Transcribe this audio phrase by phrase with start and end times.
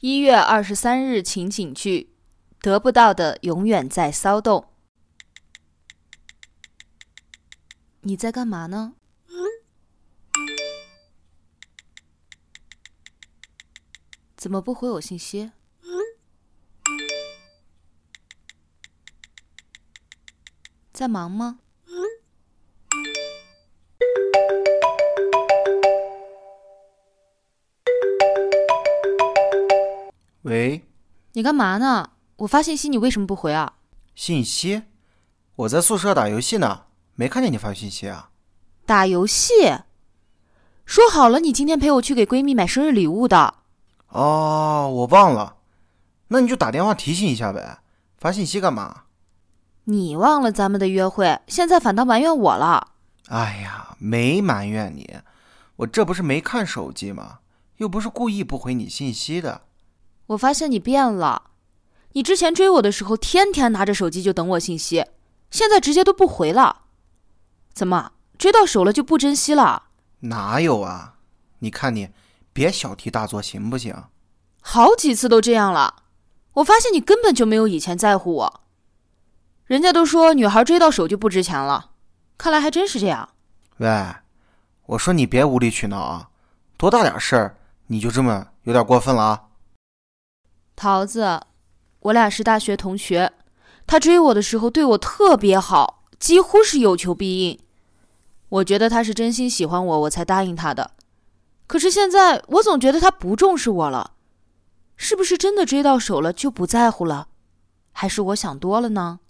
[0.00, 2.14] 一月二十三日情景剧：
[2.62, 4.72] 得不到的永远在骚动。
[8.00, 8.94] 你在干嘛呢？
[14.34, 15.52] 怎么不回我信息？
[20.94, 21.58] 在忙吗？
[30.42, 30.88] 喂，
[31.32, 32.12] 你干嘛呢？
[32.36, 33.74] 我发信息你为什么不回啊？
[34.14, 34.84] 信息？
[35.54, 38.30] 我在宿舍打游戏呢，没看见你发信息啊。
[38.86, 39.52] 打游戏？
[40.86, 43.54] 说好了你今天陪我去给闺蜜买生日礼物的。
[44.08, 45.56] 哦，我忘了，
[46.28, 47.80] 那你就打电话提醒一下呗。
[48.16, 49.02] 发信息干嘛？
[49.84, 52.92] 你忘了咱们的约会，现在反倒埋怨我了。
[53.28, 55.18] 哎呀，没埋怨你，
[55.76, 57.40] 我这不是没看手机吗？
[57.76, 59.62] 又不是故意不回你信息的。
[60.30, 61.50] 我发现你变了，
[62.12, 65.04] 你之前追我的时候，天天拿着手机就等我信息，
[65.50, 66.82] 现在直接都不回了。
[67.72, 69.84] 怎么追到手了就不珍惜了？
[70.20, 71.14] 哪有啊？
[71.58, 72.10] 你看你，
[72.52, 74.04] 别小题大做行不行？
[74.60, 76.04] 好几次都这样了，
[76.54, 78.60] 我发现你根本就没有以前在乎我。
[79.64, 81.90] 人家都说女孩追到手就不值钱了，
[82.38, 83.30] 看来还真是这样。
[83.78, 84.14] 喂，
[84.86, 86.30] 我说你别无理取闹啊！
[86.76, 87.56] 多大点事儿
[87.88, 89.42] 你就这么有点过分了啊！
[90.80, 91.42] 桃子，
[91.98, 93.34] 我俩是大学同学，
[93.86, 97.58] 他追我的时候对我特别好，几乎是有求必应。
[98.48, 100.92] 我觉得他是真心喜欢我，我才答应他的。
[101.66, 104.12] 可是现在我总觉得他不重视我了，
[104.96, 107.28] 是不是真的追到手了就不在乎了？
[107.92, 109.20] 还是我想多了呢？